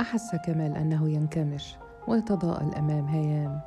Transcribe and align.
أحس 0.00 0.36
كمال 0.36 0.76
أنه 0.76 1.10
ينكمش 1.10 1.76
ويتضاءل 2.08 2.74
أمام 2.74 3.06
هيام. 3.06 3.60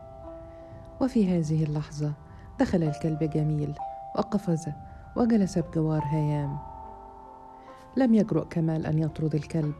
وفي 1.01 1.37
هذه 1.37 1.63
اللحظة 1.63 2.13
دخل 2.59 2.83
الكلب 2.83 3.23
جميل 3.23 3.73
وقفز 4.15 4.69
وجلس 5.15 5.57
بجوار 5.57 6.03
هيام. 6.05 6.57
لم 7.97 8.13
يجرؤ 8.13 8.45
كمال 8.49 8.85
أن 8.85 8.99
يطرد 8.99 9.35
الكلب 9.35 9.73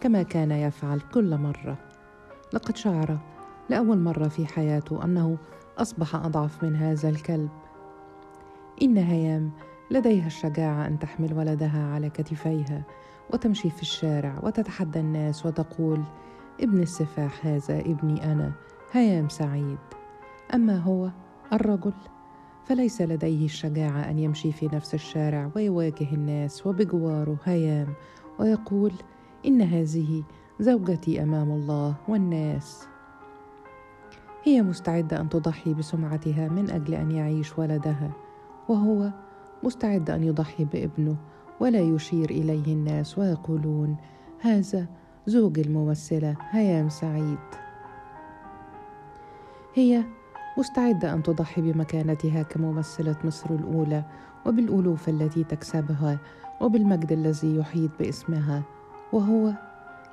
كما 0.00 0.22
كان 0.22 0.50
يفعل 0.50 1.00
كل 1.00 1.36
مرة. 1.36 1.76
لقد 2.52 2.76
شعر 2.76 3.18
لأول 3.70 3.98
مرة 3.98 4.28
في 4.28 4.46
حياته 4.46 5.04
أنه 5.04 5.36
أصبح 5.78 6.14
أضعف 6.14 6.64
من 6.64 6.76
هذا 6.76 7.08
الكلب. 7.08 7.50
إن 8.82 8.96
هيام 8.96 9.50
لديها 9.90 10.26
الشجاعة 10.26 10.86
أن 10.86 10.98
تحمل 10.98 11.34
ولدها 11.34 11.94
على 11.94 12.10
كتفيها 12.10 12.82
وتمشي 13.32 13.70
في 13.70 13.82
الشارع 13.82 14.40
وتتحدى 14.42 15.00
الناس 15.00 15.46
وتقول 15.46 16.02
ابن 16.60 16.82
السفاح 16.82 17.46
هذا 17.46 17.80
ابني 17.80 18.32
أنا 18.32 18.52
هيام 18.92 19.28
سعيد. 19.28 19.78
أما 20.54 20.76
هو 20.78 21.10
الرجل 21.52 21.92
فليس 22.64 23.02
لديه 23.02 23.44
الشجاعة 23.44 24.10
أن 24.10 24.18
يمشي 24.18 24.52
في 24.52 24.66
نفس 24.72 24.94
الشارع 24.94 25.50
ويواجه 25.56 26.12
الناس 26.12 26.66
وبجواره 26.66 27.36
هيام 27.44 27.94
ويقول 28.38 28.92
إن 29.46 29.62
هذه 29.62 30.22
زوجتي 30.60 31.22
أمام 31.22 31.50
الله 31.50 31.94
والناس. 32.08 32.86
هي 34.44 34.62
مستعدة 34.62 35.20
أن 35.20 35.28
تضحي 35.28 35.74
بسمعتها 35.74 36.48
من 36.48 36.70
أجل 36.70 36.94
أن 36.94 37.10
يعيش 37.10 37.58
ولدها 37.58 38.10
وهو 38.68 39.10
مستعد 39.62 40.10
أن 40.10 40.24
يضحي 40.24 40.64
بابنه 40.64 41.16
ولا 41.62 41.80
يشير 41.80 42.30
إليه 42.30 42.74
الناس 42.74 43.18
ويقولون 43.18 43.96
هذا 44.40 44.86
زوج 45.26 45.58
الممثلة 45.58 46.36
هيام 46.50 46.88
سعيد. 46.88 47.38
هي 49.74 50.04
مستعدة 50.58 51.14
أن 51.14 51.22
تضحي 51.22 51.60
بمكانتها 51.72 52.42
كممثلة 52.42 53.16
مصر 53.24 53.50
الأولى 53.50 54.04
وبالألوف 54.46 55.08
التي 55.08 55.44
تكسبها 55.44 56.18
وبالمجد 56.60 57.12
الذي 57.12 57.56
يحيط 57.56 57.90
باسمها 57.98 58.62
وهو 59.12 59.52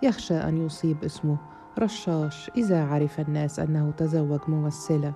يخشى 0.04 0.38
أن 0.38 0.66
يصيب 0.66 1.04
اسمه 1.04 1.38
رشاش 1.80 2.52
إذا 2.58 2.84
عرف 2.84 3.20
الناس 3.20 3.60
أنه 3.60 3.92
تزوج 3.98 4.40
ممثلة. 4.48 5.14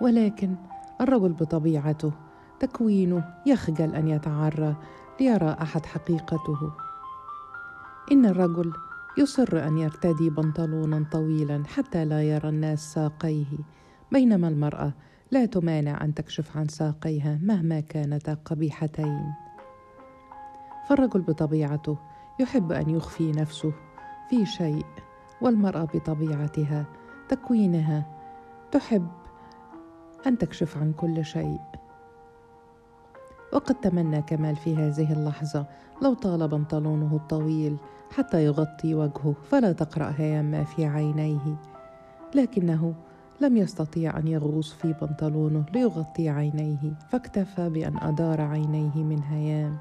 ولكن 0.00 0.54
الرجل 1.00 1.32
بطبيعته 1.32 2.12
تكوينه 2.66 3.34
يخجل 3.46 3.94
أن 3.94 4.08
يتعرى 4.08 4.76
ليرى 5.20 5.56
أحد 5.62 5.86
حقيقته. 5.86 6.72
إن 8.12 8.26
الرجل 8.26 8.72
يصر 9.18 9.66
أن 9.66 9.78
يرتدي 9.78 10.30
بنطلونا 10.30 11.06
طويلا 11.12 11.62
حتى 11.66 12.04
لا 12.04 12.22
يرى 12.22 12.48
الناس 12.48 12.92
ساقيه 12.92 13.46
بينما 14.12 14.48
المرأة 14.48 14.92
لا 15.30 15.46
تمانع 15.46 16.04
أن 16.04 16.14
تكشف 16.14 16.56
عن 16.56 16.68
ساقيها 16.68 17.38
مهما 17.42 17.80
كانتا 17.80 18.34
قبيحتين. 18.34 19.32
فالرجل 20.88 21.20
بطبيعته 21.20 21.96
يحب 22.40 22.72
أن 22.72 22.90
يخفي 22.90 23.32
نفسه 23.32 23.72
في 24.30 24.46
شيء 24.46 24.86
والمرأة 25.40 25.84
بطبيعتها 25.94 26.86
تكوينها 27.28 28.06
تحب 28.72 29.08
أن 30.26 30.38
تكشف 30.38 30.78
عن 30.78 30.92
كل 30.92 31.24
شيء. 31.24 31.58
وقد 33.54 33.74
تمنى 33.74 34.22
كمال 34.22 34.56
في 34.56 34.76
هذه 34.76 35.12
اللحظة 35.12 35.66
لو 36.02 36.14
طال 36.14 36.48
بنطلونه 36.48 37.16
الطويل 37.16 37.76
حتى 38.10 38.44
يغطي 38.44 38.94
وجهه 38.94 39.34
فلا 39.50 39.72
تقرأ 39.72 40.14
هيام 40.16 40.44
ما 40.44 40.64
في 40.64 40.86
عينيه. 40.86 41.56
لكنه 42.34 42.94
لم 43.40 43.56
يستطيع 43.56 44.18
أن 44.18 44.28
يغوص 44.28 44.72
في 44.72 44.94
بنطلونه 45.02 45.64
ليغطي 45.72 46.28
عينيه 46.28 46.94
فاكتفى 47.10 47.70
بأن 47.70 47.96
أدار 47.96 48.40
عينيه 48.40 49.04
من 49.04 49.22
هيام 49.22 49.78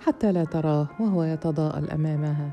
حتى 0.00 0.32
لا 0.32 0.44
تراه 0.44 0.88
وهو 1.00 1.22
يتضاءل 1.22 1.90
أمامها. 1.90 2.50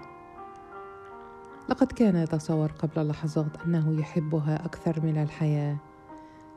لقد 1.70 1.88
كان 1.88 2.16
يتصور 2.16 2.72
قبل 2.72 3.08
لحظات 3.08 3.62
أنه 3.66 4.00
يحبها 4.00 4.66
أكثر 4.66 5.02
من 5.02 5.22
الحياة. 5.24 5.78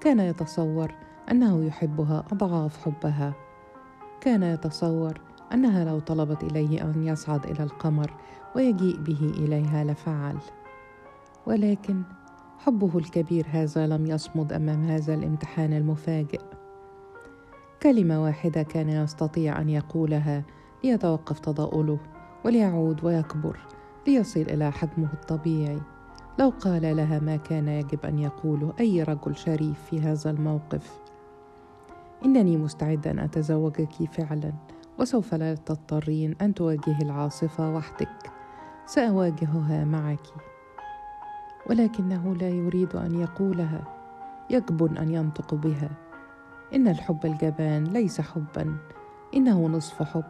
كان 0.01 0.21
يتصور 0.21 0.95
أنه 1.31 1.65
يحبها 1.65 2.25
أضعاف 2.33 2.85
حبها. 2.85 3.35
كان 4.21 4.43
يتصور 4.43 5.21
أنها 5.53 5.85
لو 5.85 5.99
طلبت 5.99 6.45
إليه 6.45 6.83
أن 6.83 7.07
يصعد 7.07 7.47
إلى 7.47 7.63
القمر 7.63 8.15
ويجيء 8.57 8.97
به 8.97 9.33
إليها 9.39 9.85
لفعل. 9.85 10.37
ولكن 11.47 12.03
حبه 12.59 12.99
الكبير 12.99 13.47
هذا 13.51 13.87
لم 13.87 14.07
يصمد 14.07 14.53
أمام 14.53 14.85
هذا 14.85 15.15
الامتحان 15.15 15.73
المفاجئ. 15.73 16.41
كلمة 17.83 18.23
واحدة 18.23 18.63
كان 18.63 18.89
يستطيع 18.89 19.61
أن 19.61 19.69
يقولها 19.69 20.45
ليتوقف 20.85 21.39
تضاؤله 21.39 21.99
وليعود 22.45 23.05
ويكبر 23.05 23.59
ليصل 24.07 24.41
إلى 24.41 24.73
حجمه 24.73 25.13
الطبيعي. 25.13 25.81
لو 26.39 26.53
قال 26.61 26.97
لها 26.97 27.19
ما 27.19 27.37
كان 27.37 27.69
يجب 27.69 28.07
أن 28.07 28.19
يقوله 28.19 28.73
أي 28.81 29.03
رجل 29.03 29.37
شريف 29.37 29.83
في 29.91 30.01
هذا 30.01 30.31
الموقف. 30.31 31.06
إنني 32.25 32.57
مستعد 32.57 33.07
أن 33.07 33.19
أتزوجك 33.19 34.13
فعلا 34.13 34.53
وسوف 34.99 35.35
لا 35.35 35.55
تضطرين 35.55 36.35
أن 36.41 36.55
تواجهي 36.55 37.03
العاصفة 37.03 37.75
وحدك. 37.75 38.33
سأواجهها 38.87 39.85
معك. 39.85 40.27
ولكنه 41.71 42.35
لا 42.35 42.49
يريد 42.49 42.97
أن 42.97 43.21
يقولها. 43.21 43.85
يجبن 44.51 44.97
أن 44.97 45.11
ينطق 45.11 45.55
بها. 45.55 45.91
إن 46.75 46.89
الحب 46.89 47.27
الجبان 47.27 47.85
ليس 47.85 48.21
حبا. 48.21 48.77
إنه 49.35 49.67
نصف 49.69 50.03
حب. 50.03 50.25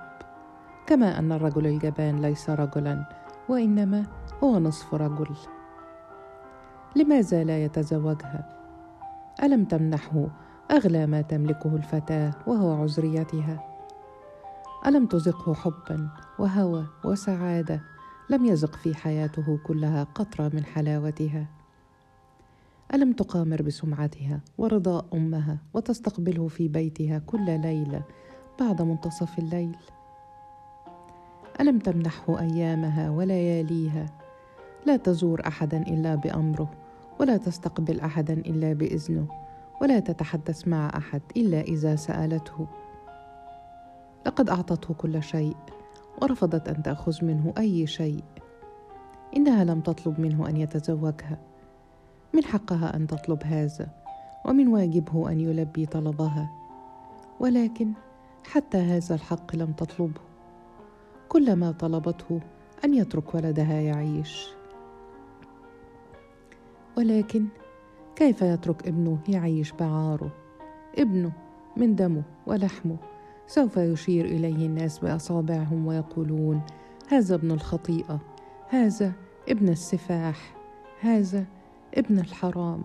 كما 0.86 1.18
أن 1.18 1.32
الرجل 1.32 1.66
الجبان 1.66 2.20
ليس 2.20 2.50
رجلا 2.50 3.08
وإنما 3.48 4.06
هو 4.44 4.58
نصف 4.58 4.94
رجل. 4.94 5.36
لماذا 6.96 7.44
لا 7.44 7.64
يتزوجها؟ 7.64 8.56
ألم 9.42 9.64
تمنحه؟ 9.64 10.26
أغلى 10.70 11.06
ما 11.06 11.20
تملكه 11.22 11.76
الفتاة 11.76 12.34
وهو 12.46 12.82
عذريتها. 12.82 13.64
ألم 14.86 15.06
تزقه 15.06 15.54
حبا 15.54 16.08
وهوى 16.38 16.86
وسعادة؟ 17.04 17.80
لم 18.30 18.46
يزق 18.46 18.76
في 18.76 18.94
حياته 18.94 19.58
كلها 19.66 20.04
قطرة 20.04 20.50
من 20.54 20.64
حلاوتها. 20.64 21.46
ألم 22.94 23.12
تقامر 23.12 23.62
بسمعتها 23.62 24.40
ورضاء 24.58 25.06
أمها 25.14 25.58
وتستقبله 25.74 26.48
في 26.48 26.68
بيتها 26.68 27.18
كل 27.18 27.60
ليلة 27.60 28.02
بعد 28.60 28.82
منتصف 28.82 29.38
الليل. 29.38 29.76
ألم 31.60 31.78
تمنحه 31.78 32.40
أيامها 32.40 33.10
ولياليها؟ 33.10 34.06
لا 34.86 34.96
تزور 34.96 35.46
احدا 35.46 35.82
إلا 35.82 36.14
بأمره 36.14 36.70
ولا 37.20 37.36
تستقبل 37.36 38.00
احدا 38.00 38.34
إلا 38.34 38.72
بإذنه. 38.72 39.45
ولا 39.80 40.00
تتحدث 40.00 40.68
مع 40.68 40.90
أحد 40.96 41.22
إلا 41.36 41.60
إذا 41.60 41.96
سألته. 41.96 42.66
لقد 44.26 44.50
أعطته 44.50 44.94
كل 44.94 45.22
شيء 45.22 45.56
ورفضت 46.22 46.68
أن 46.68 46.82
تأخذ 46.82 47.24
منه 47.24 47.54
أي 47.58 47.86
شيء. 47.86 48.24
إنها 49.36 49.64
لم 49.64 49.80
تطلب 49.80 50.20
منه 50.20 50.48
أن 50.48 50.56
يتزوجها. 50.56 51.38
من 52.34 52.44
حقها 52.44 52.96
أن 52.96 53.06
تطلب 53.06 53.44
هذا 53.44 53.88
ومن 54.44 54.68
واجبه 54.68 55.30
أن 55.30 55.40
يلبي 55.40 55.86
طلبها. 55.86 56.50
ولكن 57.40 57.92
حتى 58.44 58.78
هذا 58.78 59.14
الحق 59.14 59.56
لم 59.56 59.72
تطلبه. 59.72 60.20
كل 61.28 61.56
ما 61.56 61.72
طلبته 61.72 62.40
أن 62.84 62.94
يترك 62.94 63.34
ولدها 63.34 63.80
يعيش. 63.80 64.48
ولكن 66.98 67.46
كيف 68.16 68.42
يترك 68.42 68.88
ابنه 68.88 69.18
يعيش 69.28 69.72
بعاره؟ 69.72 70.30
ابنه 70.98 71.32
من 71.76 71.94
دمه 71.94 72.22
ولحمه. 72.46 72.96
سوف 73.46 73.76
يشير 73.76 74.24
إليه 74.24 74.66
الناس 74.66 74.98
بأصابعهم 74.98 75.86
ويقولون 75.86 76.62
هذا 77.08 77.34
ابن 77.34 77.50
الخطيئة 77.50 78.20
هذا 78.68 79.12
ابن 79.48 79.68
السفاح 79.68 80.54
هذا 81.00 81.44
ابن 81.94 82.18
الحرام. 82.18 82.82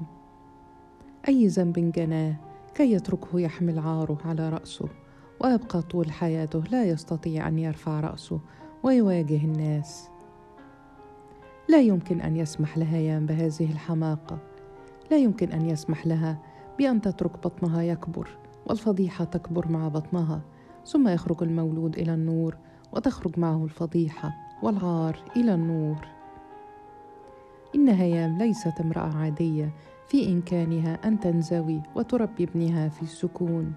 أي 1.28 1.48
ذنب 1.48 1.92
جناه 1.92 2.36
كي 2.76 2.92
يتركه 2.92 3.40
يحمل 3.40 3.80
عاره 3.80 4.18
على 4.26 4.50
رأسه 4.50 4.88
ويبقى 5.40 5.82
طول 5.82 6.12
حياته 6.12 6.64
لا 6.72 6.86
يستطيع 6.86 7.48
أن 7.48 7.60
يرفع 7.60 8.00
رأسه 8.00 8.40
ويواجه 8.84 9.46
الناس. 9.46 10.10
لا 11.70 11.82
يمكن 11.82 12.22
أن 12.22 12.36
يسمح 12.36 12.78
لهيام 12.78 13.26
بهذه 13.26 13.72
الحماقة. 13.72 14.51
لا 15.12 15.18
يمكن 15.18 15.52
أن 15.52 15.70
يسمح 15.70 16.08
لها 16.08 16.38
بأن 16.78 17.02
تترك 17.02 17.32
بطنها 17.32 17.82
يكبر 17.82 18.30
والفضيحة 18.66 19.24
تكبر 19.26 19.68
مع 19.68 19.88
بطنها 19.88 20.42
ثم 20.86 21.08
يخرج 21.08 21.44
المولود 21.44 21.98
إلى 21.98 22.14
النور 22.14 22.58
وتخرج 22.94 23.40
معه 23.40 23.64
الفضيحة 23.64 24.34
والعار 24.64 25.20
إلى 25.36 25.54
النور. 25.54 26.08
إن 27.76 27.90
هيام 27.90 28.38
ليست 28.38 28.82
امرأة 28.82 29.18
عادية 29.18 29.74
في 30.08 30.34
إمكانها 30.34 31.00
أن 31.06 31.20
تنزوي 31.20 31.82
وتربي 31.96 32.44
ابنها 32.44 32.90
في 32.90 33.02
السكون. 33.02 33.74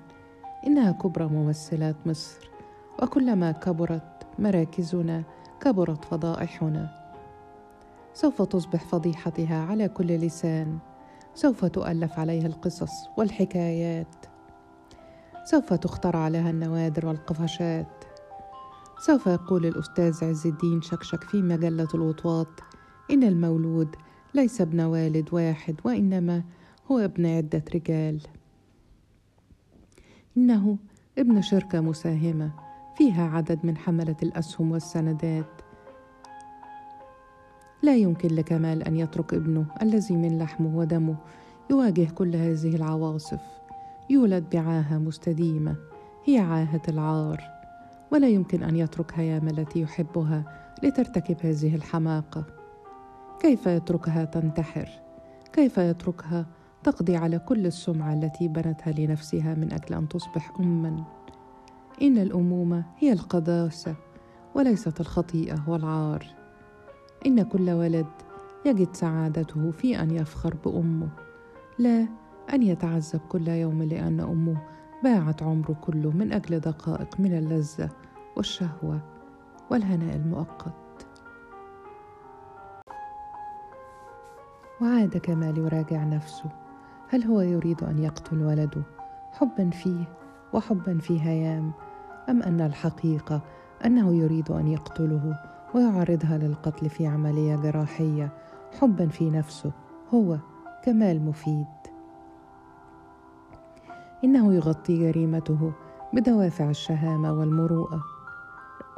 إنها 0.66 0.92
كبرى 0.92 1.26
ممثلات 1.26 1.96
مصر 2.06 2.50
وكلما 3.02 3.52
كبرت 3.52 4.26
مراكزنا 4.38 5.22
كبرت 5.60 6.04
فضائحنا. 6.04 6.90
سوف 8.14 8.42
تصبح 8.42 8.84
فضيحتها 8.84 9.66
على 9.66 9.88
كل 9.88 10.06
لسان. 10.06 10.78
سوف 11.34 11.64
تؤلف 11.64 12.19
عليها 12.19 12.46
القصص 12.46 13.08
والحكايات. 13.16 14.26
سوف 15.44 15.72
تخترع 15.72 16.28
لها 16.28 16.50
النوادر 16.50 17.06
والقفشات. 17.06 18.04
سوف 19.06 19.26
يقول 19.26 19.66
الأستاذ 19.66 20.25
عز 20.25 20.46
الدين 20.46 20.82
شكشك 20.82 21.22
في 21.22 21.42
مجلة 21.42 21.88
الوطواط 21.94 22.48
إن 23.10 23.25
المولود 23.25 23.96
ليس 24.34 24.60
ابن 24.60 24.81
والد 24.81 25.28
واحد 25.32 25.76
وإنما 25.84 26.42
هو 26.90 26.98
ابن 26.98 27.26
عدة 27.26 27.64
رجال. 27.75 28.20
إنه 30.37 30.78
ابن 31.19 31.42
شركة 31.42 31.80
مساهمة 31.80 32.52
فيها 32.96 33.28
عدد 33.28 33.66
من 33.66 33.76
حملة 33.76 34.16
الأسهم 34.22 34.72
والسندات. 34.72 35.53
لا 37.84 37.96
يمكن 37.96 38.28
لكمال 38.28 38.82
أن 38.82 38.96
يترك 38.96 39.34
ابنه 39.34 39.66
الذي 39.82 40.16
من 40.16 40.38
لحمه 40.38 40.76
ودمه. 40.76 41.16
يواجه 41.70 42.08
كل 42.14 42.36
هذه 42.36 42.76
العواصف. 42.76 43.40
يولد 44.10 44.44
بعاهة 44.52 44.98
مستديمة. 44.98 45.76
هي 46.25 46.38
عاهة 46.38 46.82
العار. 46.88 47.40
ولا 48.12 48.28
يمكن 48.28 48.62
أن 48.62 48.76
يترك 48.76 49.12
هيام 49.14 49.48
التي 49.48 49.81
يحبها 49.81 50.44
لترتكب 50.82 51.36
هذه 51.42 51.75
الحماقة. 51.75 52.44
كيف 53.40 53.66
يتركها 53.66 54.25
تنتحر؟ 54.25 54.88
كيف 55.52 55.78
يتركها 55.78 56.46
تقضي 56.82 57.16
على 57.16 57.38
كل 57.38 57.66
السمعة 57.66 58.14
التي 58.14 58.48
بنتها 58.48 58.92
لنفسها 58.92 59.54
من 59.54 59.72
أجل 59.72 59.94
أن 59.94 60.08
تصبح 60.08 60.52
أمًا؟ 60.60 61.04
إن 62.02 62.19
الأمومة 62.19 62.84
هي 62.98 63.12
القداسة 63.12 63.94
وليست 64.54 65.00
الخطيئة 65.00 65.64
والعار. 65.69 66.44
إن 67.26 67.43
كل 67.43 67.71
ولد 67.71 68.06
يجد 68.67 68.88
سعادته 68.93 69.71
في 69.71 70.00
أن 70.00 70.11
يفخر 70.11 70.55
بأمه. 70.65 71.09
لا 71.79 72.06
أن 72.53 72.62
يتعذب 72.62 73.21
كل 73.29 73.49
يوم 73.49 73.82
لأن 73.82 74.21
أمه 74.21 74.56
باعت 75.05 75.43
عمره 75.43 75.76
كله 75.81 76.11
من 76.11 76.32
أجل 76.32 76.61
دقائق 76.61 77.21
من 77.21 77.38
اللذة 77.38 77.91
والشهوة 78.37 79.00
والهناء 79.71 80.17
المؤقت. 80.17 81.06
وعاد 84.81 85.17
كمال 85.17 85.59
يراجع 85.59 86.05
نفسه. 86.05 86.50
هل 87.09 87.25
هو 87.25 87.41
يريد 87.41 87.82
أن 87.82 87.99
يقتل 87.99 88.43
ولده؟ 88.43 88.82
حبا 89.32 89.71
فيه 89.71 90.05
وحبا 90.53 90.99
في 90.99 91.21
هيام. 91.21 91.73
أم 92.29 92.43
أن 92.43 92.61
الحقيقة 92.61 93.41
أنه 93.85 94.15
يريد 94.15 94.50
أن 94.50 94.69
يقتله؟ 94.69 95.53
ويعرضها 95.75 96.38
للقتل 96.38 96.88
في 96.88 97.06
عملية 97.06 97.56
جراحية 97.56 98.32
حبا 98.81 99.09
في 99.09 99.31
نفسه 99.31 99.73
هو 100.15 100.38
كمال 100.85 101.25
مفيد. 101.25 101.67
إنه 104.25 104.55
يغطي 104.55 104.99
جريمته 104.99 105.73
بدوافع 106.12 106.71
الشهامة 106.71 107.32
والمروءة. 107.32 108.03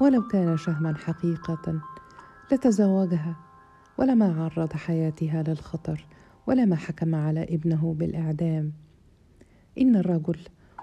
ولو 0.00 0.22
كان 0.22 0.56
شهما 0.56 0.94
حقيقة 0.96 1.80
لتزوجها 2.52 3.36
ولما 3.98 4.44
عرض 4.44 4.72
حياتها 4.72 5.42
للخطر 5.42 6.06
ولما 6.46 6.76
حكم 6.76 7.14
على 7.14 7.42
ابنه 7.42 7.94
بالإعدام. 7.98 8.72
إن 9.78 9.96
الرجل 9.96 10.38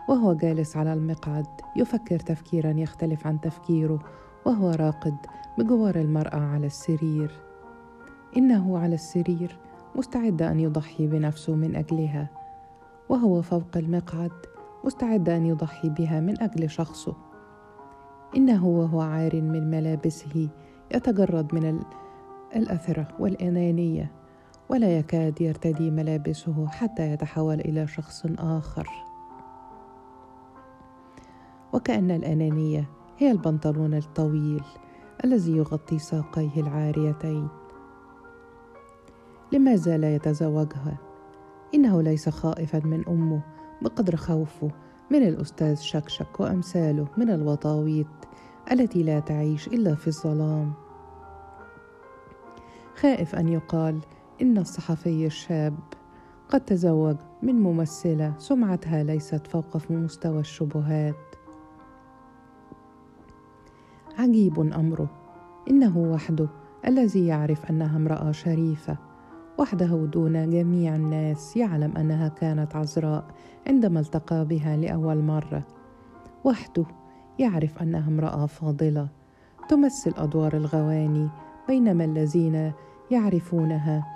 وهو 0.09 0.33
جالس 0.33 0.77
على 0.77 0.93
المقعد 0.93 1.45
يفكر 1.77 2.19
تفكيرا 2.19 2.71
يختلف 2.71 3.27
عن 3.27 3.41
تفكيره 3.41 3.99
وهو 4.45 4.69
راقد 4.69 5.15
بجوار 5.57 5.95
المرأة 5.95 6.39
على 6.39 6.65
السرير. 6.65 7.31
إنه 8.37 8.77
على 8.77 8.95
السرير 8.95 9.57
مستعد 9.95 10.41
أن 10.41 10.59
يضحي 10.59 11.07
بنفسه 11.07 11.55
من 11.55 11.75
أجلها 11.75 12.29
وهو 13.09 13.41
فوق 13.41 13.77
المقعد 13.77 14.31
مستعد 14.85 15.29
أن 15.29 15.45
يضحي 15.45 15.89
بها 15.89 16.19
من 16.19 16.41
أجل 16.41 16.69
شخصه. 16.69 17.15
إنه 18.35 18.67
وهو 18.67 19.01
عار 19.01 19.41
من 19.41 19.71
ملابسه 19.71 20.49
يتجرد 20.95 21.55
من 21.55 21.79
الأثرة 22.55 23.07
والأنانية 23.19 24.11
ولا 24.69 24.97
يكاد 24.97 25.41
يرتدي 25.41 25.91
ملابسه 25.91 26.67
حتى 26.67 27.11
يتحول 27.11 27.59
إلى 27.59 27.87
شخص 27.87 28.25
آخر. 28.39 28.89
وكأن 31.73 32.11
الأنانية 32.11 32.89
هي 33.23 33.31
البنطلون 33.31 33.93
الطويل 33.93 34.63
الذي 35.25 35.57
يغطي 35.57 35.99
ساقيه 35.99 36.61
العاريتين. 36.61 37.47
لماذا 39.51 39.97
لا 39.97 40.15
يتزوجها. 40.15 40.97
إنه 41.75 42.01
ليس 42.01 42.29
خائفا 42.29 42.79
من 42.79 43.07
أمه 43.07 43.41
بقدر 43.81 44.15
خوفه 44.15 44.71
من 45.11 45.27
الأستاذ 45.27 45.75
شكشك 45.75 46.39
وأمثاله 46.39 47.07
من 47.17 47.29
الوطاويط 47.29 48.07
التي 48.71 49.03
لا 49.03 49.19
تعيش 49.19 49.67
إلا 49.67 49.95
في 49.95 50.07
الظلام. 50.07 50.73
خائف 52.95 53.35
أن 53.35 53.47
يقال 53.47 53.99
إن 54.41 54.57
الصحفي 54.57 55.25
الشاب 55.25 55.75
قد 56.49 56.61
تزوج 56.61 57.17
من 57.43 57.55
ممثلة 57.55 58.33
سمعتها 58.37 59.03
ليست 59.03 59.47
فوق 59.47 59.91
مستوى 59.91 60.39
الشبهات. 60.39 61.32
عجيب 64.17 64.59
أمره. 64.59 65.09
إنه 65.69 65.97
وحده 65.97 66.47
الذي 66.87 67.27
يعرف 67.27 67.69
أنها 67.69 67.97
امرأة 67.97 68.31
شريفة. 68.31 68.97
وحده 69.57 70.05
دون 70.05 70.49
جميع 70.49 70.95
الناس 70.95 71.57
يعلم 71.57 71.97
أنها 71.97 72.27
كانت 72.27 72.75
عذراء 72.75 73.25
عندما 73.67 73.99
التقى 73.99 74.45
بها 74.45 74.77
لأول 74.77 75.21
مرة. 75.23 75.63
وحده 76.43 76.85
يعرف 77.39 77.81
أنها 77.81 78.07
امرأة 78.07 78.45
فاضلة 78.45 79.07
تمثل 79.69 80.13
أدوار 80.17 80.57
الغواني 80.57 81.29
بينما 81.67 82.05
الذين 82.05 82.71
يعرفونها 83.11 84.07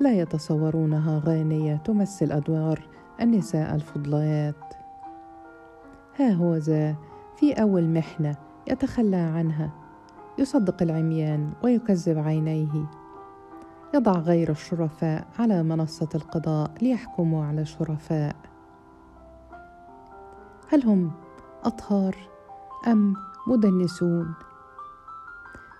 لا 0.00 0.12
يتصورونها 0.12 1.22
غانية 1.24 1.76
تمثل 1.76 2.32
أدوار 2.32 2.88
النساء 3.20 3.74
الفضليات. 3.74 4.74
ها 6.16 6.32
هو 6.32 6.56
ذا 6.56 6.96
في 7.36 7.52
أول 7.52 7.88
محنة. 7.88 8.47
يتخلى 8.70 9.16
عنها 9.16 9.70
يصدق 10.38 10.82
العميان 10.82 11.52
ويكذب 11.62 12.18
عينيه. 12.18 12.90
يضع 13.94 14.12
غير 14.12 14.50
الشرفاء 14.50 15.26
على 15.38 15.62
منصة 15.62 16.08
القضاء 16.14 16.70
ليحكموا 16.82 17.44
على 17.44 17.60
الشرفاء. 17.60 18.36
هل 20.68 20.84
هم 20.84 21.10
أطهار 21.64 22.16
أم 22.86 23.14
مدنسون؟ 23.46 24.34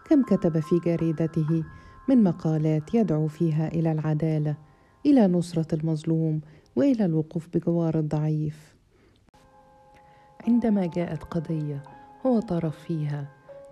كم 0.04 0.23
كتب 0.23 0.61
في 0.61 0.78
جريدته 0.78 1.64
من 2.09 2.23
مقالات 2.23 2.95
يدعو 2.95 3.28
فيها 3.28 3.68
إلى 3.68 3.92
العدالة 3.92 4.57
إلى 5.07 5.26
نصرة 5.26 5.75
المظلوم 5.75 6.40
وإلى 6.76 7.04
الوقوف 7.04 7.49
بجوار 7.54 7.99
الضعيف؟ 7.99 8.76
عندما 10.49 10.87
جاءت 10.87 11.25
قضية 11.25 11.98
هو 12.27 12.41
طرف 12.41 12.79
فيها 12.79 13.25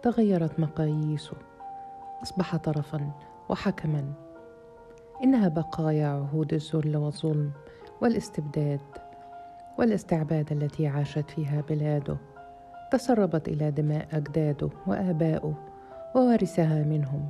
تغيرت 0.02 0.60
مقاييسه. 0.60 1.36
أصبح 2.22 2.56
طرفا 2.56 3.10
وحكما. 3.48 4.12
إنها 5.24 5.48
بقايا 5.48 6.06
عهود 6.06 6.54
الذل 6.54 6.96
والظلم 6.96 7.50
والاستبداد 8.02 8.80
والاستعباد 9.78 10.52
التي 10.52 10.86
عاشت 10.86 11.30
فيها 11.30 11.60
بلاده. 11.60 12.16
تسربت 12.92 13.48
إلى 13.48 13.70
دماء 13.70 14.08
أجداده 14.12 14.70
وابائه 14.86 15.54
وورثها 16.14 16.84
منهم. 16.84 17.28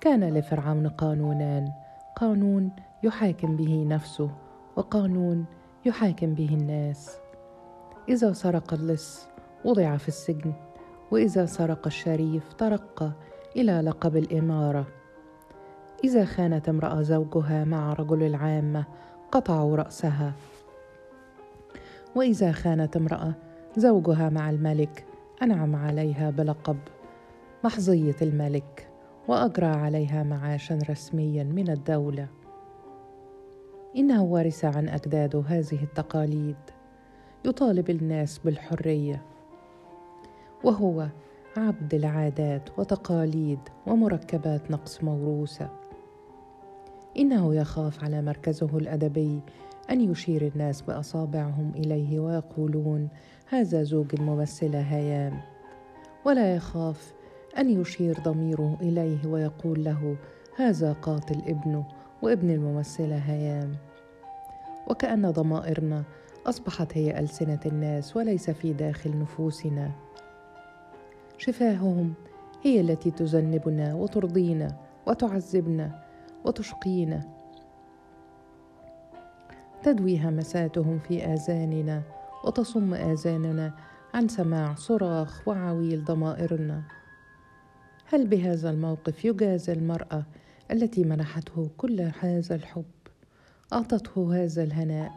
كان 0.00 0.24
لفرعون 0.24 0.88
قانونان. 0.88 1.72
قانون 2.16 2.70
يحاكم 3.02 3.56
به 3.56 3.86
نفسه 3.88 4.30
وقانون 4.76 5.44
يحاكم 5.84 6.34
به 6.34 6.54
الناس. 6.54 7.18
إذا 8.08 8.32
سرق 8.32 8.74
اللص 8.74 9.27
وضع 9.64 9.96
في 9.96 10.08
السجن 10.08 10.52
وإذا 11.10 11.46
سرق 11.46 11.86
الشريف 11.86 12.52
ترقى 12.52 13.12
إلى 13.56 13.80
لقب 13.80 14.16
الإمارة. 14.16 14.86
إذا 16.04 16.24
خانت 16.24 16.68
امرأة 16.68 17.02
زوجها 17.02 17.64
مع 17.64 17.92
رجل 17.92 18.22
العامة 18.22 18.84
قطعوا 19.32 19.76
رأسها. 19.76 20.32
وإذا 22.16 22.52
خانت 22.52 22.96
امرأة 22.96 23.34
زوجها 23.76 24.28
مع 24.28 24.50
الملك 24.50 25.04
أنعم 25.42 25.76
عليها 25.76 26.30
بلقب 26.30 26.76
محظية 27.64 28.16
الملك 28.22 28.88
وأجرى 29.28 29.66
عليها 29.66 30.22
معاشا 30.22 30.78
رسميا 30.90 31.44
من 31.44 31.70
الدولة. 31.70 32.28
إنه 33.96 34.24
ورث 34.24 34.64
عن 34.64 34.88
أجداده 34.88 35.42
هذه 35.46 35.82
التقاليد. 35.82 36.56
يطالب 37.44 37.90
الناس 37.90 38.38
بالحرية. 38.38 39.22
وهو 40.64 41.08
عبد 41.56 41.94
العادات 41.94 42.78
وتقاليد 42.78 43.58
ومركبات 43.86 44.70
نقص 44.70 45.04
موروثة. 45.04 45.70
إنه 47.18 47.54
يخاف 47.54 48.04
على 48.04 48.22
مركزه 48.22 48.78
الأدبي 48.78 49.40
أن 49.90 50.10
يشير 50.10 50.46
الناس 50.46 50.82
بأصابعهم 50.82 51.72
إليه 51.76 52.18
ويقولون 52.18 53.08
هذا 53.48 53.82
زوج 53.82 54.14
الممثلة 54.14 54.80
هيام. 54.80 55.40
ولا 56.24 56.56
يخاف 56.56 57.12
أن 57.58 57.80
يشير 57.80 58.20
ضميره 58.20 58.76
إليه 58.80 59.26
ويقول 59.26 59.84
له 59.84 60.16
هذا 60.56 60.92
قاتل 60.92 61.42
ابنه 61.46 61.84
وابن 62.22 62.50
الممثلة 62.50 63.16
هيام. 63.16 63.76
وكأن 64.90 65.30
ضمائرنا 65.30 66.04
أصبحت 66.46 66.96
هي 66.96 67.18
ألسنة 67.18 67.60
الناس 67.66 68.16
وليس 68.16 68.50
في 68.50 68.72
داخل 68.72 69.18
نفوسنا. 69.18 70.07
شفاههم 71.38 72.14
هي 72.62 72.80
التي 72.80 73.10
تذنبنا 73.10 73.94
وترضينا 73.94 74.76
وتعذبنا 75.06 76.02
وتشقينا. 76.44 77.20
تدوي 79.82 80.18
همساتهم 80.18 80.98
في 80.98 81.24
آذاننا 81.24 82.02
وتصم 82.44 82.94
آذاننا 82.94 83.74
عن 84.14 84.28
سماع 84.28 84.74
صراخ 84.74 85.48
وعويل 85.48 86.04
ضمائرنا. 86.04 86.82
هل 88.06 88.26
بهذا 88.26 88.70
الموقف 88.70 89.24
يجازى 89.24 89.72
المرأة 89.72 90.24
التي 90.70 91.04
منحته 91.04 91.70
كل 91.76 92.10
هذا 92.20 92.54
الحب؟ 92.54 92.84
أعطته 93.72 94.44
هذا 94.44 94.62
الهناء 94.62 95.12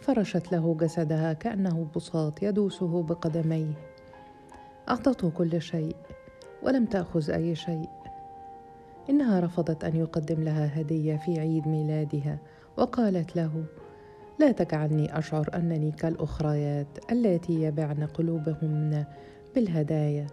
فرشت 0.00 0.52
له 0.52 0.76
جسدها 0.80 1.32
كأنه 1.32 1.86
بساط 1.96 2.42
يدوسه 2.42 3.02
بقدميه. 3.02 3.85
أعطته 4.88 5.30
كل 5.30 5.62
شيء 5.62 5.96
ولم 6.62 6.84
تأخذ 6.84 7.30
أي 7.30 7.54
شيء. 7.54 7.88
إنها 9.10 9.40
رفضت 9.40 9.84
أن 9.84 9.96
يقدم 9.96 10.42
لها 10.42 10.80
هدية 10.80 11.16
في 11.16 11.40
عيد 11.40 11.68
ميلادها 11.68 12.38
وقالت 12.76 13.36
له 13.36 13.64
لا 14.38 14.52
تجعلني 14.52 15.18
أشعر 15.18 15.50
أنني 15.54 15.92
كالأخريات 15.92 16.86
اللاتي 17.12 17.62
يبعن 17.62 18.04
قلوبهن 18.04 19.04
بالهدايا 19.54 20.26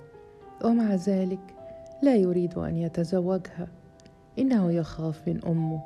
ومع 0.66 0.96
ذلك 0.96 1.56
لا 2.02 2.16
يريد 2.16 2.58
أن 2.58 2.76
يتزوجها 2.76 3.68
إنه 4.40 4.72
يخاف 4.72 5.28
من 5.28 5.46
أمه. 5.46 5.82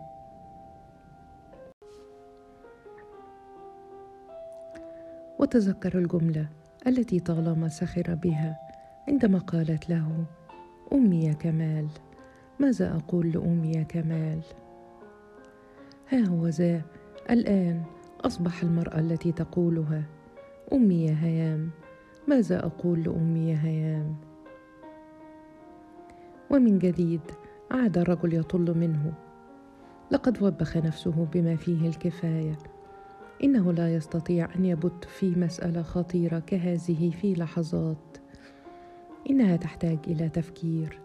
وتذكر 5.40 5.98
الجملة 5.98 6.48
التي 6.88 7.20
طالما 7.20 7.68
سخر 7.68 8.16
بها 8.16 8.60
عندما 9.08 9.40
قالت 9.40 9.90
له 9.90 10.26
أمي 10.94 11.24
يا 11.26 11.34
كمال 11.34 11.88
ماذا 12.60 12.96
أقول 12.96 13.32
لأمي 13.32 13.72
يا 13.72 13.84
كمال؟ 13.84 14.40
ها 16.10 16.20
هو 16.28 16.48
ذا 16.48 16.82
الآن 17.30 17.84
أصبح 18.22 18.64
المرأة 18.64 19.00
التي 19.00 19.32
تقولها 19.32 20.04
أمي 20.74 21.06
يا 21.06 21.16
هيام 21.22 21.70
ماذا 22.28 22.66
أقول 22.66 23.04
لأمي 23.04 23.50
يا 23.50 23.60
هيام؟ 23.64 24.16
ومن 26.52 26.80
جديد 26.80 27.22
عاد 27.72 27.98
الرجل 27.98 28.34
يطل 28.34 28.78
منه 28.78 29.14
لقد 30.12 30.44
وبخ 30.44 30.78
نفسه 30.78 31.28
بما 31.34 31.56
فيه 31.56 31.88
الكفاية 31.88 32.58
إنه 33.44 33.74
لا 33.74 33.96
يستطيع 33.96 34.56
أن 34.56 34.66
يبت 34.66 35.06
في 35.06 35.36
مسألة 35.36 35.82
خطيرة 35.82 36.40
كهذه 36.40 37.12
في 37.22 37.34
لحظات. 37.34 38.18
إنها 39.30 39.56
تحتاج 39.56 39.98
إلى 40.08 40.30
تفكير. 40.30 41.00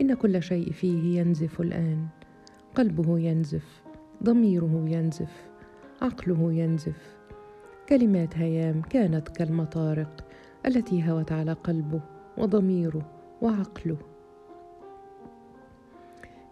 إن 0.00 0.14
كل 0.14 0.42
شيء 0.42 0.72
فيه 0.72 1.20
ينزف 1.20 1.60
الآن. 1.60 2.06
قلبه 2.74 3.18
ينزف. 3.18 3.82
ضميره 4.22 4.84
ينزف. 4.88 5.50
عقله 6.02 6.52
ينزف. 6.52 7.16
كلمات 7.88 8.38
هيام 8.38 8.82
كانت 8.82 9.28
كالمطارق 9.28 10.24
التي 10.66 11.10
هوت 11.10 11.32
على 11.32 11.52
قلبه 11.52 12.00
وضميره 12.38 13.10
وعقله. 13.42 13.98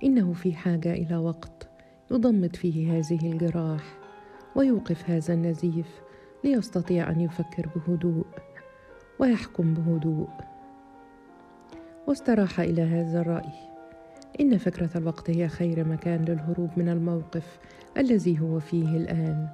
إنه 0.05 0.33
في 0.33 0.53
حاجة 0.53 0.93
إلى 0.93 1.17
وقت 1.17 1.69
يضمد 2.11 2.57
فيه 2.57 2.99
هذه 2.99 3.33
الجراح. 3.33 4.02
ويوقف 4.57 5.11
هذا 5.11 5.35
النزيف 5.35 6.03
ليستطيع 6.45 7.11
أن 7.11 7.21
يفكر 7.21 7.69
بهدوء 7.77 8.27
ويحكم 9.19 9.75
بهدوء. 9.75 10.29
واستراح 12.07 12.61
إلى 12.61 12.83
هذا 12.83 13.21
الرأي. 13.21 13.53
إن 14.41 14.59
فكرة 14.59 14.99
الوقت 14.99 15.31
هي 15.31 15.49
خير 15.49 15.89
مكان 15.89 16.25
للهروب 16.25 16.71
من 16.77 16.89
الموقف 16.89 17.59
الذي 17.97 18.41
هو 18.41 18.61
فيه 18.61 18.97
الآن. 18.97 19.49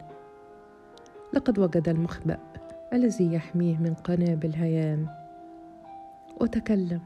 لقد 1.33 1.59
وجد 1.59 1.89
المخبأ 1.89 2.39
الذي 2.93 3.35
يحميه 3.35 3.77
من 3.77 3.95
قنابل 3.95 4.55
هيام 4.55 5.09
وتكلم 6.41 7.01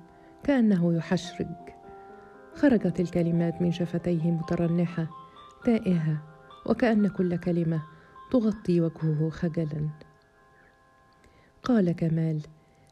كأنه 0.45 0.95
يحشرج 0.95 1.47
خرجت 2.55 3.01
الكلمات 3.01 3.63
من 3.63 3.73
شفتيه 3.73 4.31
مترنحة 4.31 5.07
تائهة. 5.65 6.32
وكأن 6.67 7.09
كل 7.09 7.37
كلمة 7.37 7.83
تغطي 8.31 8.81
وجهه 8.81 9.31
خجلا. 9.31 9.89
قال 11.63 11.93
كمال 11.93 12.43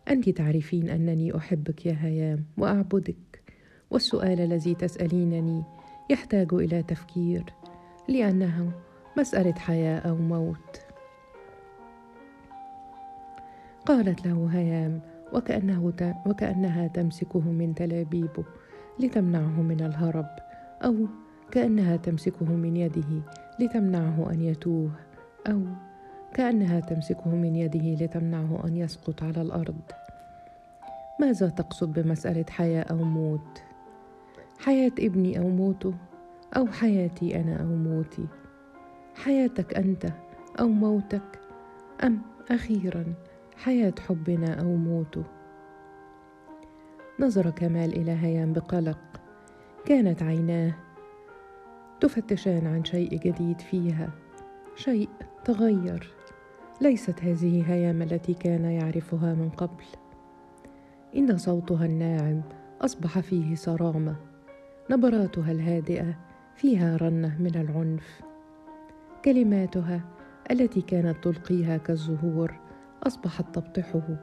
أنت 0.08 0.28
تعرفين 0.28 0.88
أنني 0.88 1.36
أحبك 1.36 1.86
يا 1.86 1.96
هيام 2.00 2.44
وأعبدك 2.56 3.42
والسؤال 3.90 4.40
الذي 4.40 4.74
تسألينني 4.74 5.64
يحتاج 6.10 6.54
إلى 6.54 6.82
تفكير 6.82 7.44
لأنه 8.08 8.72
مسألة 9.18 9.52
حياة 9.52 9.98
أو 9.98 10.16
موت. 10.16 10.80
قالت 13.86 14.26
له 14.26 14.48
هيام 14.52 15.00
وكأنه 15.32 15.92
وكأنها 16.26 16.86
تمسكه 16.86 17.40
من 17.40 17.74
تلابيبه 17.74 18.44
لتمنعه 19.00 19.62
من 19.62 19.80
الهرب 19.80 20.26
أو 20.84 21.06
كأنها 21.50 21.96
تمسكه 21.96 22.44
من 22.44 22.76
يده 22.76 23.22
لتمنعه 23.60 24.30
أن 24.30 24.40
يتوه 24.40 24.90
أو 25.46 25.62
كأنها 26.34 26.80
تمسكه 26.80 27.30
من 27.30 27.56
يده 27.56 28.04
لتمنعه 28.04 28.66
أن 28.66 28.76
يسقط 28.76 29.22
على 29.22 29.42
الأرض. 29.42 29.80
ماذا 31.20 31.48
تقصد 31.48 31.92
بمسألة 31.92 32.44
حياة 32.50 32.82
أو 32.82 32.96
موت؟ 32.96 33.62
حياة 34.58 34.92
ابني 34.98 35.38
أو 35.38 35.48
موته 35.48 35.94
أو 36.56 36.66
حياتي 36.66 37.40
أنا 37.40 37.60
أو 37.60 37.66
موتي؟ 37.66 38.26
حياتك 39.14 39.74
أنت 39.74 40.06
أو 40.60 40.68
موتك؟ 40.68 41.40
أم 42.04 42.22
أخيرا 42.50 43.04
حياة 43.56 43.94
حبنا 44.08 44.60
أو 44.60 44.76
موته؟ 44.76 45.24
نظر 47.20 47.50
كمال 47.50 47.96
إلى 47.96 48.12
هيام 48.12 48.52
بقلق 48.52 48.98
كانت 49.86 50.22
عيناه 50.22 50.74
تفتشان 52.00 52.66
عن 52.66 52.84
شيء 52.84 53.18
جديد 53.18 53.60
فيها. 53.60 54.10
شيء 54.76 55.08
تغير. 55.44 56.14
ليست 56.80 57.22
هذه 57.22 57.72
هيام 57.72 58.02
التي 58.02 58.34
كان 58.34 58.64
يعرفها 58.64 59.34
من 59.34 59.50
قبل. 59.50 59.84
إن 61.16 61.38
صوتها 61.38 61.86
الناعم 61.86 62.42
أصبح 62.80 63.18
فيه 63.20 63.54
صرامة. 63.54 64.16
نبراتها 64.90 65.52
الهادئة 65.52 66.14
فيها 66.54 66.96
رنة 66.96 67.36
من 67.42 67.56
العنف. 67.56 68.20
كلماتها 69.24 70.00
التي 70.50 70.80
كانت 70.82 71.24
تلقيها 71.24 71.76
كالزهور 71.76 72.54
أصبحت 73.02 73.54
تبطحه 73.54 74.16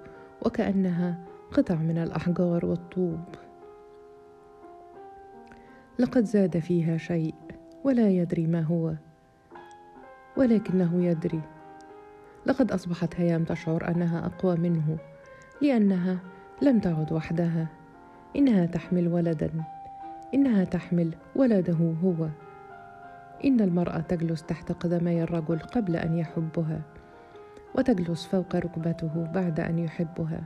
وكأنها 0.46 1.25
قطع 1.51 1.75
من 1.75 1.98
الأحجار 1.98 2.65
والطوب. 2.65 3.25
لقد 6.00 6.25
زاد 6.25 6.60
فيها 6.60 6.98
شيء 6.98 7.36
ولا 7.88 8.10
يدري 8.10 8.48
ما 8.48 8.62
هو. 8.62 8.94
ولكنه 10.38 11.03
يدري. 11.03 11.41
لقد 12.46 12.72
أصبحت 12.72 13.15
هيام 13.15 13.44
تشعر 13.44 13.88
أنها 13.88 14.25
أقوى 14.25 14.56
منه 14.56 14.98
لأنها 15.62 16.17
لم 16.62 16.79
تعد 16.79 17.12
وحدها. 17.12 17.67
إنها 18.36 18.65
تحمل 18.65 19.08
ولدا. 19.08 19.51
إنها 20.34 20.63
تحمل 20.63 21.13
ولده 21.36 21.96
هو. 22.03 22.27
إن 23.46 23.62
المرأة 23.62 24.00
تجلس 24.00 24.44
تحت 24.44 24.72
قدمي 24.72 25.24
الرجل 25.24 25.60
قبل 25.60 25.96
أن 25.96 26.17
يحبها 26.17 26.82
وتجلس 27.75 28.25
فوق 28.25 28.56
ركبته 28.56 29.27
بعد 29.34 29.60
أن 29.60 29.79
يحبها 29.79 30.44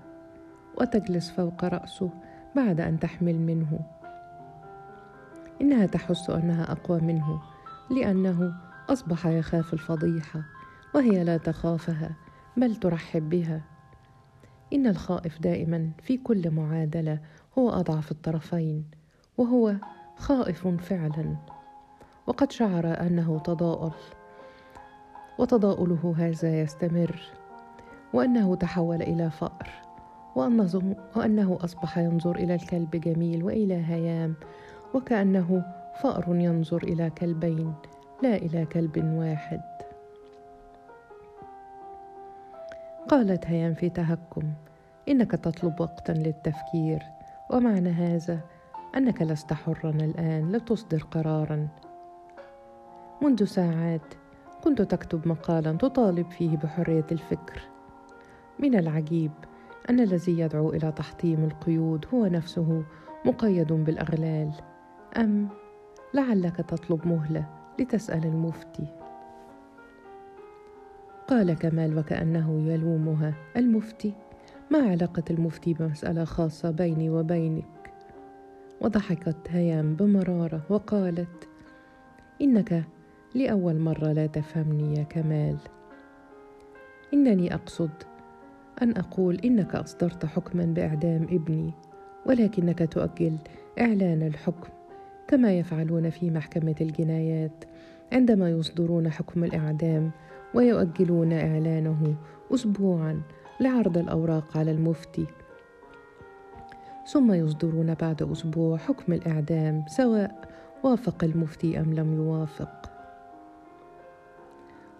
وتجلس 0.82 1.32
فوق 1.32 1.66
رأسه 1.66 2.10
بعد 2.56 2.82
أن 2.82 3.00
تحمل 3.00 3.36
منه. 3.36 3.80
إنها 5.62 5.86
تحس 5.86 6.30
أنها 6.30 6.72
أقوى 6.72 7.00
منه 7.02 7.42
لأنه 7.90 8.54
أصبح 8.90 9.26
يخاف 9.26 9.74
الفضيحة 9.74 10.42
وهي 10.96 11.24
لا 11.24 11.38
تخافها 11.38 12.12
بل 12.58 12.76
ترحب 12.76 13.30
بها. 13.30 13.62
إن 14.74 14.88
الخائف 14.88 15.42
دائما 15.42 15.92
في 16.04 16.18
كل 16.18 16.52
معادلة 16.52 17.20
هو 17.58 17.70
أضعف 17.70 18.12
الطرفين 18.12 18.86
وهو 19.38 19.76
خائف 20.18 20.68
فعلا. 20.68 21.36
وقد 22.28 22.52
شعر 22.52 22.86
أنه 22.86 23.40
تضاءل 23.40 23.94
وتضاؤله 25.40 26.16
هذا 26.18 26.62
يستمر 26.62 27.22
وأنه 28.14 28.56
تحول 28.56 29.02
إلى 29.02 29.30
فأر 29.30 29.70
وأنه 31.16 31.60
أصبح 31.62 31.98
ينظر 31.98 32.36
إلى 32.36 32.56
الكلب 32.56 32.92
جميل 32.92 33.44
وإلى 33.44 33.74
هيام 33.74 34.36
وكأنه 34.94 35.64
فأر 36.02 36.26
ينظر 36.28 36.84
إلى 36.84 37.10
كلبين 37.10 37.74
لا 38.24 38.36
إلى 38.36 38.66
كلب 38.66 39.14
واحد. 39.14 39.62
قالت 43.10 43.46
هيام 43.46 43.74
في 43.74 43.90
تهكم 43.90 44.54
إنك 45.10 45.32
تطلب 45.32 45.82
وقتا 45.82 46.12
للتفكير 46.12 47.04
ومعنى 47.50 47.90
هذا 47.90 48.40
أنك 48.98 49.22
لست 49.22 49.54
حرا 49.54 49.90
الآن 49.90 50.52
لتصدر 50.52 51.04
قرارا. 51.04 51.68
منذ 53.22 53.44
ساعات 53.44 54.14
كنت 54.64 54.82
تكتب 54.82 55.28
مقالا 55.28 55.72
تطالب 55.74 56.30
فيه 56.32 56.58
بحرية 56.58 57.06
الفكر. 57.12 57.62
من 58.60 58.76
العجيب 58.76 59.32
أن 59.90 60.00
الذي 60.00 60.40
يدعو 60.40 60.70
إلى 60.70 60.92
تحطيم 60.92 61.44
القيود 61.44 62.06
هو 62.14 62.26
نفسه 62.26 62.84
مقيد 63.26 63.74
بالأغلال. 63.74 64.52
أم 65.18 65.48
لعلك 66.14 66.56
تطلب 66.56 67.08
مهلة 67.08 67.46
لتسأل 67.80 68.26
المفتي. 68.26 68.88
قال 71.28 71.54
كمال 71.54 71.98
وكأنه 71.98 72.62
يلومها 72.68 73.34
المفتي 73.58 74.14
ما 74.72 74.90
علاقة 74.90 75.24
المفتي 75.30 75.74
بمسألة 75.74 76.24
خاصة 76.24 76.72
بيني 76.72 77.10
وبينك؟ 77.10 77.94
وضحكت 78.82 79.38
هيام 79.50 79.96
بمرارة 79.96 80.62
وقالت 80.70 81.48
إنك 82.42 82.84
لأول 83.36 83.80
مرة 83.80 84.12
لا 84.12 84.28
تفهمني 84.28 84.98
يا 84.98 85.04
كمال. 85.04 85.58
إنني 87.14 87.54
أقصد 87.54 87.92
أن 88.82 88.98
أقول 88.98 89.36
إنك 89.36 89.76
أصدرت 89.76 90.26
حكما 90.26 90.66
بإعدام 90.66 91.24
ابني 91.24 91.74
ولكنك 92.26 92.94
تؤجل 92.94 93.38
إعلان 93.80 94.22
الحكم. 94.22 94.70
كما 95.28 95.60
يفعلون 95.60 96.10
في 96.10 96.32
محكمة 96.32 96.76
الجنايات 96.82 97.66
عندما 98.12 98.50
يصدرون 98.50 99.10
حكم 99.10 99.44
الإعدام 99.44 100.12
ويؤجلون 100.54 101.34
إعلانه 101.34 102.16
أسبوعا 102.54 103.22
لعرض 103.60 103.98
الأوراق 103.98 104.58
على 104.58 104.72
المفتي. 104.72 105.26
ثم 107.12 107.34
يصدرون 107.34 107.94
بعد 107.94 108.22
أسبوع 108.22 108.78
حكم 108.78 109.14
الإعدام 109.14 109.84
سواء 109.88 110.50
وافق 110.84 111.24
المفتي 111.24 111.80
أم 111.80 111.94
لم 111.94 112.16
يوافق. 112.16 112.92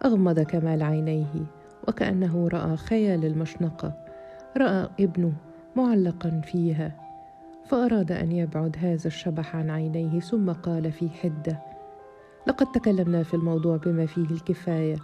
أغمض 0.06 0.40
كمال 0.40 0.84
عينيه 0.84 1.46
وكأنه 1.88 2.48
رأى 2.48 2.78
خيال 2.78 3.26
المشنقة 3.26 3.94
رأى 4.58 4.90
ابنه 5.00 5.34
معلقا 5.76 6.42
فيها. 6.44 7.11
فأراد 7.66 8.12
أن 8.12 8.32
يبعد 8.32 8.78
هذا 8.80 9.08
الشبح 9.08 9.56
عن 9.56 9.70
عينيه 9.70 10.20
ثم 10.20 10.52
قال 10.52 10.92
في 10.92 11.10
حدة 11.10 11.60
لقد 12.48 12.72
تكلمنا 12.72 13.24
في 13.24 13.34
الموضوع 13.34 13.78
بما 13.78 14.06
فيه 14.06 14.26
الكفاية 14.32 14.96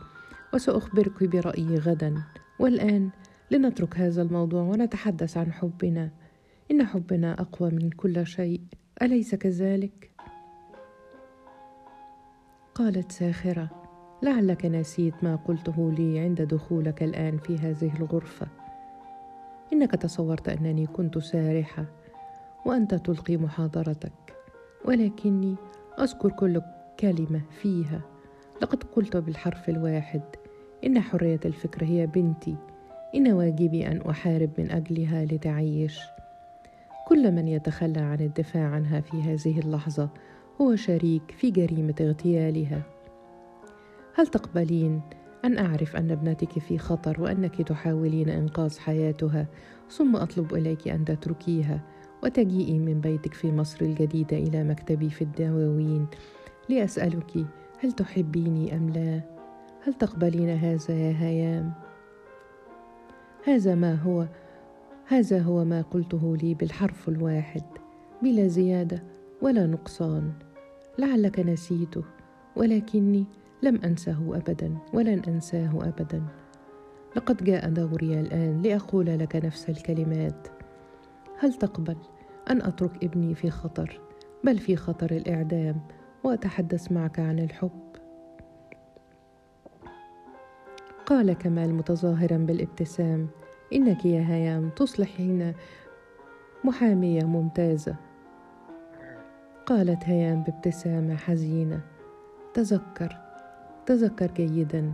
وسأخبرك 0.53 1.23
برأيي 1.23 1.75
غدا 1.77 2.23
والآن 2.59 3.09
لنترك 3.51 3.97
هذا 3.97 4.21
الموضوع 4.21 4.61
ونتحدث 4.61 5.37
عن 5.37 5.51
حبنا. 5.53 6.09
إن 6.71 6.85
حبنا 6.85 7.41
أقوى 7.41 7.69
من 7.69 7.89
كل 7.89 8.27
شيء. 8.27 8.61
أليس 9.01 9.35
كذلك؟ 9.35 10.11
قالت 12.75 13.11
ساخرة 13.11 13.69
لعلك 14.23 14.65
نسيت 14.65 15.23
ما 15.23 15.35
قلته 15.35 15.91
لي 15.91 16.19
عند 16.19 16.41
دخولك 16.41 17.03
الآن 17.03 17.37
في 17.37 17.57
هذه 17.57 17.95
الغرفة. 17.99 18.47
إنك 19.73 19.91
تصورت 19.91 20.49
أنني 20.49 20.87
كنت 20.87 21.17
سارحة 21.17 21.85
وأنت 22.67 22.95
تلقي 22.95 23.37
محاضرتك. 23.37 24.35
ولكني 24.85 25.55
أذكر 25.99 26.29
كل 26.29 26.61
كلمة 26.99 27.41
فيها. 27.61 28.01
لقد 28.61 28.83
قلت 28.83 29.17
بالحرف 29.17 29.69
الواحد 29.69 30.21
إن 30.85 30.99
حرية 30.99 31.39
الفكر 31.45 31.85
هي 31.85 32.07
بنتي. 32.07 32.55
إن 33.15 33.31
واجبي 33.31 33.87
أن 33.87 34.01
أحارب 34.01 34.49
من 34.57 34.71
أجلها 34.71 35.25
لتعيش. 35.25 35.99
كل 37.07 37.31
من 37.31 37.47
يتخلى 37.47 37.99
عن 37.99 38.19
الدفاع 38.19 38.69
عنها 38.69 39.01
في 39.01 39.21
هذه 39.21 39.59
اللحظة 39.59 40.09
هو 40.61 40.75
شريك 40.75 41.31
في 41.37 41.51
جريمة 41.51 41.95
اغتيالها. 42.01 42.81
هل 44.15 44.27
تقبلين 44.27 45.01
أن 45.45 45.57
أعرف 45.57 45.95
أن 45.95 46.11
ابنتك 46.11 46.59
في 46.59 46.77
خطر 46.77 47.21
وأنك 47.21 47.61
تحاولين 47.61 48.29
إنقاذ 48.29 48.79
حياتها 48.79 49.47
ثم 49.89 50.15
أطلب 50.15 50.53
إليك 50.53 50.87
أن 50.87 51.05
تتركيها؟ 51.05 51.96
وتجيئي 52.23 52.79
من 52.79 53.01
بيتك 53.01 53.33
في 53.33 53.51
مصر 53.51 53.85
الجديدة 53.85 54.37
إلى 54.37 54.63
مكتبي 54.63 55.09
في 55.09 55.21
الدواوين 55.21 56.07
لأسألك 56.69 57.45
هل 57.79 57.91
تحبيني 57.91 58.75
أم 58.75 58.89
لا؟ 58.89 59.21
هل 59.83 59.93
تقبلين 59.93 60.49
هذا 60.49 60.93
يا 60.93 61.15
هيام؟ 61.19 61.73
هذا 63.45 63.75
ما 63.75 63.95
هو 63.95 64.27
هذا 65.05 65.39
هو 65.39 65.65
ما 65.65 65.81
قلته 65.81 66.37
لي 66.37 66.53
بالحرف 66.53 67.09
الواحد 67.09 67.63
بلا 68.21 68.47
زيادة 68.47 69.03
ولا 69.41 69.67
نقصان 69.67 70.31
لعلك 70.99 71.39
نسيته 71.39 72.03
ولكني 72.55 73.25
لم 73.63 73.79
أنسه 73.83 74.37
ابدا 74.37 74.77
ولن 74.93 75.21
أنساه 75.27 75.71
ابدا 75.81 76.23
لقد 77.15 77.43
جاء 77.43 77.69
دوري 77.69 78.19
الآن 78.19 78.61
لأقول 78.61 79.05
لك 79.05 79.35
نفس 79.35 79.69
الكلمات 79.69 80.47
هل 81.39 81.53
تقبل 81.53 81.97
أن 82.49 82.61
أترك 82.61 83.03
ابني 83.03 83.35
في 83.35 83.49
خطر؟ 83.49 84.01
بل 84.43 84.57
في 84.57 84.75
خطر 84.75 85.11
الإعدام 85.11 85.81
وأتحدث 86.23 86.91
معك 86.91 87.19
عن 87.19 87.39
الحب. 87.39 87.87
قال 91.05 91.33
كمال 91.33 91.75
متظاهرا 91.75 92.37
بالابتسام 92.37 93.27
إنك 93.73 94.05
يا 94.05 94.21
هيام 94.21 94.69
تصلحين 94.69 95.53
محامية 96.63 97.23
ممتازة. 97.23 97.95
قالت 99.65 100.03
هيام 100.03 100.43
بابتسامة 100.43 101.15
حزينة 101.15 101.81
تذكر 102.53 103.17
تذكر 103.85 104.31
جيدا 104.31 104.93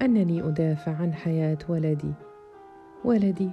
أنني 0.00 0.42
أدافع 0.42 0.96
عن 0.96 1.14
حياة 1.14 1.58
ولدي. 1.68 2.12
ولدي 3.04 3.50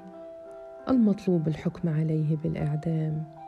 المطلوب 0.89 1.47
الحكم 1.47 1.89
عليه 1.89 2.38
بالإعدام. 2.38 3.38